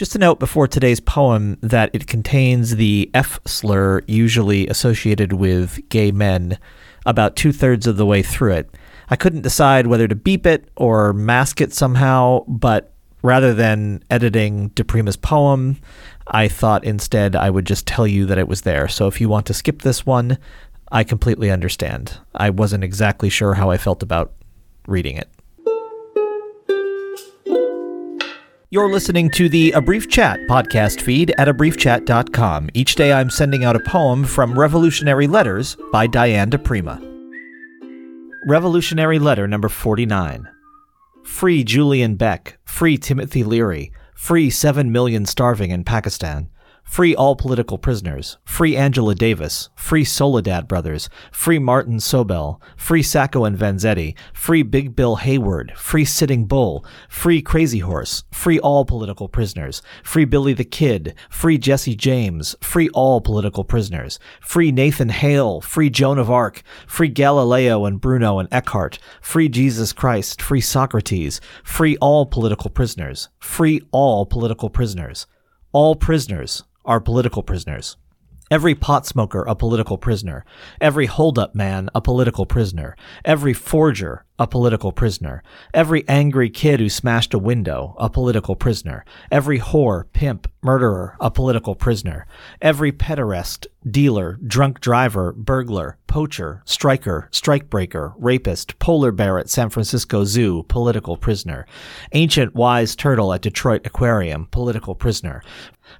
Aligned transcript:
Just 0.00 0.14
a 0.14 0.18
note 0.18 0.38
before 0.38 0.66
today's 0.66 0.98
poem 0.98 1.58
that 1.60 1.90
it 1.92 2.06
contains 2.06 2.76
the 2.76 3.10
F 3.12 3.38
slur 3.46 4.00
usually 4.06 4.66
associated 4.68 5.34
with 5.34 5.78
gay 5.90 6.10
men 6.10 6.58
about 7.04 7.36
two 7.36 7.52
thirds 7.52 7.86
of 7.86 7.98
the 7.98 8.06
way 8.06 8.22
through 8.22 8.54
it. 8.54 8.74
I 9.10 9.16
couldn't 9.16 9.42
decide 9.42 9.88
whether 9.88 10.08
to 10.08 10.14
beep 10.14 10.46
it 10.46 10.70
or 10.74 11.12
mask 11.12 11.60
it 11.60 11.74
somehow, 11.74 12.44
but 12.48 12.94
rather 13.22 13.52
than 13.52 14.02
editing 14.08 14.68
di 14.68 14.84
Prima's 14.84 15.18
poem, 15.18 15.78
I 16.28 16.48
thought 16.48 16.82
instead 16.82 17.36
I 17.36 17.50
would 17.50 17.66
just 17.66 17.86
tell 17.86 18.06
you 18.06 18.24
that 18.24 18.38
it 18.38 18.48
was 18.48 18.62
there. 18.62 18.88
So 18.88 19.06
if 19.06 19.20
you 19.20 19.28
want 19.28 19.44
to 19.48 19.52
skip 19.52 19.82
this 19.82 20.06
one, 20.06 20.38
I 20.90 21.04
completely 21.04 21.50
understand. 21.50 22.18
I 22.34 22.48
wasn't 22.48 22.84
exactly 22.84 23.28
sure 23.28 23.52
how 23.52 23.68
I 23.68 23.76
felt 23.76 24.02
about 24.02 24.32
reading 24.86 25.16
it. 25.16 25.28
You're 28.72 28.88
listening 28.88 29.32
to 29.32 29.48
the 29.48 29.72
A 29.72 29.80
Brief 29.80 30.08
Chat 30.08 30.38
podcast 30.48 31.00
feed 31.00 31.34
at 31.38 31.48
abriefchat.com. 31.48 32.70
Each 32.72 32.94
day 32.94 33.12
I'm 33.12 33.28
sending 33.28 33.64
out 33.64 33.74
a 33.74 33.80
poem 33.80 34.22
from 34.22 34.56
Revolutionary 34.56 35.26
Letters 35.26 35.76
by 35.90 36.06
Diane 36.06 36.50
di 36.50 36.56
Prima. 36.56 37.02
Revolutionary 38.46 39.18
Letter 39.18 39.48
number 39.48 39.68
49. 39.68 40.46
Free 41.24 41.64
Julian 41.64 42.14
Beck. 42.14 42.60
Free 42.64 42.96
Timothy 42.96 43.42
Leary. 43.42 43.92
Free 44.14 44.50
7 44.50 44.92
million 44.92 45.26
starving 45.26 45.72
in 45.72 45.82
Pakistan. 45.82 46.48
Free 46.90 47.14
all 47.14 47.36
political 47.36 47.78
prisoners. 47.78 48.38
Free 48.44 48.76
Angela 48.76 49.14
Davis. 49.14 49.70
Free 49.76 50.02
Soledad 50.02 50.66
brothers. 50.66 51.08
Free 51.30 51.60
Martin 51.60 51.98
Sobell. 51.98 52.60
Free 52.76 53.02
Sacco 53.02 53.44
and 53.44 53.56
Vanzetti. 53.56 54.16
Free 54.34 54.64
Big 54.64 54.96
Bill 54.96 55.16
Haywood. 55.16 55.72
Free 55.76 56.04
Sitting 56.04 56.46
Bull. 56.46 56.84
Free 57.08 57.42
Crazy 57.42 57.78
Horse. 57.78 58.24
Free 58.32 58.58
all 58.58 58.84
political 58.84 59.28
prisoners. 59.28 59.82
Free 60.02 60.24
Billy 60.24 60.52
the 60.52 60.64
Kid. 60.64 61.14
Free 61.30 61.58
Jesse 61.58 61.94
James. 61.94 62.56
Free 62.60 62.88
all 62.92 63.20
political 63.20 63.62
prisoners. 63.62 64.18
Free 64.40 64.72
Nathan 64.72 65.10
Hale. 65.10 65.60
Free 65.60 65.90
Joan 65.90 66.18
of 66.18 66.28
Arc. 66.28 66.62
Free 66.88 67.08
Galileo 67.08 67.84
and 67.84 68.00
Bruno 68.00 68.40
and 68.40 68.48
Eckhart. 68.50 68.98
Free 69.20 69.48
Jesus 69.48 69.92
Christ. 69.92 70.42
Free 70.42 70.60
Socrates. 70.60 71.40
Free 71.62 71.96
all 72.00 72.26
political 72.26 72.68
prisoners. 72.68 73.28
Free 73.38 73.80
all 73.92 74.26
political 74.26 74.70
prisoners. 74.70 75.28
All 75.72 75.94
prisoners 75.94 76.64
are 76.90 77.00
political 77.00 77.44
prisoners. 77.44 77.96
Every 78.50 78.74
pot 78.74 79.06
smoker 79.06 79.42
a 79.42 79.54
political 79.54 79.96
prisoner. 79.96 80.44
Every 80.80 81.06
holdup 81.06 81.54
man 81.54 81.88
a 81.94 82.00
political 82.00 82.46
prisoner. 82.46 82.96
Every 83.24 83.54
forger 83.54 84.24
a 84.40 84.48
political 84.48 84.90
prisoner. 84.90 85.44
Every 85.72 86.02
angry 86.08 86.50
kid 86.50 86.80
who 86.80 86.88
smashed 86.88 87.32
a 87.32 87.38
window, 87.38 87.94
a 87.96 88.10
political 88.10 88.56
prisoner. 88.56 89.04
Every 89.30 89.60
whore, 89.60 90.12
pimp, 90.12 90.50
murderer, 90.62 91.16
a 91.20 91.30
political 91.30 91.76
prisoner. 91.76 92.26
Every 92.60 92.90
pederast, 92.90 93.68
dealer, 93.88 94.40
drunk 94.44 94.80
driver, 94.80 95.32
burglar, 95.32 95.96
poacher, 96.10 96.60
striker, 96.64 97.28
strikebreaker, 97.30 98.12
rapist, 98.18 98.76
polar 98.80 99.12
bear 99.12 99.38
at 99.38 99.48
San 99.48 99.70
Francisco 99.70 100.24
Zoo, 100.24 100.64
political 100.64 101.16
prisoner. 101.16 101.64
Ancient 102.10 102.52
wise 102.52 102.96
turtle 102.96 103.32
at 103.32 103.42
Detroit 103.42 103.86
Aquarium, 103.86 104.48
political 104.50 104.96
prisoner. 104.96 105.40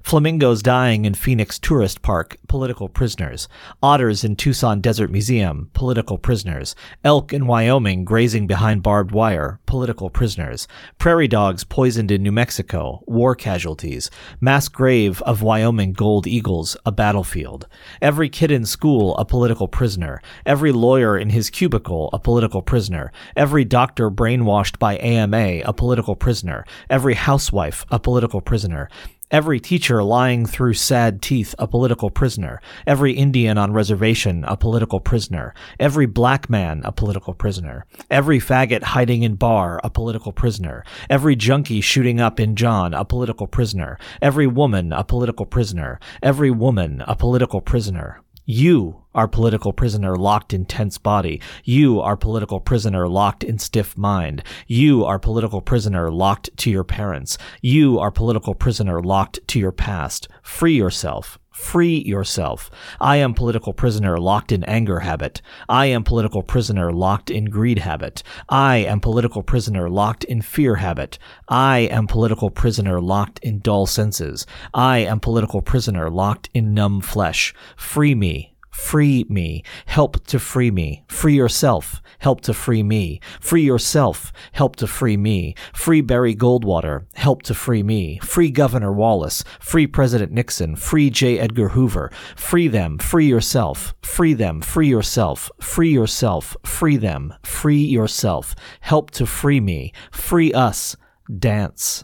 Flamingos 0.03 0.63
dying 0.63 1.05
in 1.05 1.13
Phoenix 1.13 1.59
Tourist 1.59 2.01
Park, 2.01 2.37
political 2.47 2.87
prisoners. 2.87 3.47
Otters 3.83 4.23
in 4.23 4.35
Tucson 4.35 4.81
Desert 4.81 5.11
Museum, 5.11 5.69
political 5.73 6.17
prisoners. 6.17 6.75
Elk 7.03 7.33
in 7.33 7.45
Wyoming 7.45 8.05
grazing 8.05 8.47
behind 8.47 8.83
barbed 8.83 9.11
wire, 9.11 9.59
political 9.65 10.09
prisoners. 10.09 10.67
Prairie 10.97 11.27
dogs 11.27 11.63
poisoned 11.63 12.11
in 12.11 12.23
New 12.23 12.31
Mexico, 12.31 13.03
war 13.05 13.35
casualties. 13.35 14.09
Mass 14.39 14.67
grave 14.67 15.21
of 15.23 15.41
Wyoming 15.41 15.93
gold 15.93 16.25
eagles, 16.25 16.77
a 16.85 16.91
battlefield. 16.91 17.67
Every 18.01 18.29
kid 18.29 18.51
in 18.51 18.65
school, 18.65 19.15
a 19.17 19.25
political 19.25 19.67
prisoner. 19.67 20.00
Every 20.45 20.71
lawyer 20.71 21.17
in 21.17 21.29
his 21.29 21.49
cubicle, 21.49 22.09
a 22.13 22.19
political 22.19 22.61
prisoner. 22.61 23.11
Every 23.35 23.65
doctor 23.65 24.09
brainwashed 24.09 24.79
by 24.79 24.97
AMA, 24.97 25.61
a 25.65 25.73
political 25.73 26.15
prisoner. 26.15 26.65
Every 26.89 27.13
housewife, 27.13 27.85
a 27.91 27.99
political 27.99 28.41
prisoner. 28.41 28.89
Every 29.31 29.61
teacher 29.61 30.03
lying 30.03 30.45
through 30.45 30.73
sad 30.73 31.21
teeth, 31.21 31.55
a 31.57 31.65
political 31.65 32.09
prisoner. 32.09 32.59
Every 32.85 33.13
Indian 33.13 33.57
on 33.57 33.71
reservation, 33.71 34.43
a 34.43 34.57
political 34.57 34.99
prisoner. 34.99 35.53
Every 35.79 36.05
black 36.05 36.49
man, 36.49 36.81
a 36.83 36.91
political 36.91 37.33
prisoner. 37.33 37.85
Every 38.09 38.39
faggot 38.39 38.83
hiding 38.83 39.23
in 39.23 39.35
bar, 39.35 39.79
a 39.85 39.89
political 39.89 40.33
prisoner. 40.33 40.83
Every 41.09 41.37
junkie 41.37 41.79
shooting 41.79 42.19
up 42.19 42.41
in 42.41 42.57
John, 42.57 42.93
a 42.93 43.05
political 43.05 43.47
prisoner. 43.47 43.97
Every 44.21 44.47
woman, 44.47 44.91
a 44.91 45.05
political 45.05 45.45
prisoner. 45.45 45.97
Every 46.21 46.51
woman, 46.51 47.01
a 47.07 47.15
political 47.15 47.61
prisoner. 47.61 48.19
You 48.45 49.00
are 49.13 49.27
political 49.27 49.73
prisoner 49.73 50.15
locked 50.15 50.53
in 50.53 50.65
tense 50.65 50.97
body. 50.97 51.41
You 51.63 51.99
are 52.01 52.17
political 52.17 52.59
prisoner 52.59 53.07
locked 53.07 53.43
in 53.43 53.59
stiff 53.59 53.97
mind. 53.97 54.43
You 54.67 55.05
are 55.05 55.19
political 55.19 55.61
prisoner 55.61 56.11
locked 56.11 56.49
to 56.57 56.71
your 56.71 56.83
parents. 56.83 57.37
You 57.61 57.99
are 57.99 58.11
political 58.11 58.55
prisoner 58.55 59.01
locked 59.01 59.39
to 59.47 59.59
your 59.59 59.71
past. 59.71 60.27
Free 60.43 60.75
yourself. 60.75 61.37
Free 61.51 61.99
yourself. 61.99 62.71
I 63.01 63.17
am 63.17 63.33
political 63.33 63.73
prisoner 63.73 64.17
locked 64.17 64.53
in 64.53 64.63
anger 64.63 65.01
habit. 65.01 65.41
I 65.67 65.87
am 65.87 66.03
political 66.03 66.43
prisoner 66.43 66.93
locked 66.93 67.29
in 67.29 67.45
greed 67.45 67.79
habit. 67.79 68.23
I 68.47 68.77
am 68.77 69.01
political 69.01 69.43
prisoner 69.43 69.89
locked 69.89 70.23
in 70.23 70.41
fear 70.41 70.75
habit. 70.75 71.19
I 71.49 71.79
am 71.79 72.07
political 72.07 72.49
prisoner 72.49 73.01
locked 73.01 73.39
in 73.39 73.59
dull 73.59 73.85
senses. 73.85 74.47
I 74.73 74.99
am 74.99 75.19
political 75.19 75.61
prisoner 75.61 76.09
locked 76.09 76.49
in 76.53 76.73
numb 76.73 77.01
flesh. 77.01 77.53
Free 77.75 78.15
me. 78.15 78.50
Free 78.71 79.25
me. 79.29 79.63
Help 79.85 80.25
to 80.27 80.39
free 80.39 80.71
me. 80.71 81.03
Free 81.07 81.35
yourself. 81.35 82.01
Help 82.19 82.41
to 82.41 82.53
free 82.53 82.83
me. 82.83 83.19
Free 83.39 83.63
yourself. 83.63 84.31
Help 84.53 84.75
to 84.77 84.87
free 84.87 85.17
me. 85.17 85.55
Free 85.73 86.01
Barry 86.01 86.35
Goldwater. 86.35 87.05
Help 87.15 87.43
to 87.43 87.53
free 87.53 87.83
me. 87.83 88.19
Free 88.23 88.49
Governor 88.49 88.93
Wallace. 88.93 89.43
Free 89.59 89.87
President 89.87 90.31
Nixon. 90.31 90.75
Free 90.75 91.09
J. 91.09 91.37
Edgar 91.37 91.69
Hoover. 91.69 92.11
Free 92.35 92.67
them. 92.67 92.97
Free 92.97 93.27
yourself. 93.27 93.93
Free 94.01 94.33
them. 94.33 94.61
Free 94.61 94.87
yourself. 94.87 95.51
Free 95.59 95.91
yourself. 95.91 96.55
Free 96.63 96.97
them. 96.97 97.33
Free 97.43 97.83
yourself. 97.83 98.55
Help 98.79 99.11
to 99.11 99.25
free 99.25 99.59
me. 99.59 99.91
Free 100.11 100.53
us. 100.53 100.95
Dance. 101.39 102.03